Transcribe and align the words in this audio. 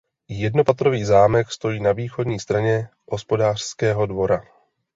Jednopatrový 0.29 1.03
zámek 1.03 1.51
stojí 1.51 1.81
na 1.81 1.91
východní 1.91 2.39
straně 2.39 2.89
hospodářského 3.07 4.05
dvora. 4.05 4.43